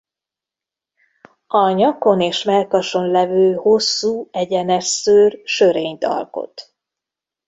A 1.47 1.69
nyakon 1.69 2.21
és 2.21 2.43
mellkason 2.43 3.09
levő 3.11 3.53
hosszú 3.53 4.27
egyenes 4.31 4.83
szőr 4.85 5.41
sörényt 5.43 6.03
alkot. 6.03 6.75